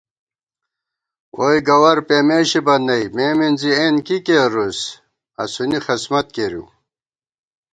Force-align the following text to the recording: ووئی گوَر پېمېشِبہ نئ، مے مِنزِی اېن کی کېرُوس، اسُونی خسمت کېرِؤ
ووئی 1.37 1.59
گوَر 1.67 1.97
پېمېشِبہ 2.07 2.75
نئ، 2.85 3.03
مے 3.15 3.27
مِنزِی 3.37 3.71
اېن 3.79 3.95
کی 4.05 4.17
کېرُوس، 4.25 4.79
اسُونی 5.41 5.79
خسمت 5.85 6.27
کېرِؤ 6.35 6.65